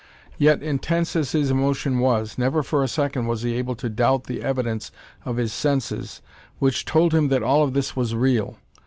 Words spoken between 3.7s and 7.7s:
to doubt the evidence of his senses which told him that all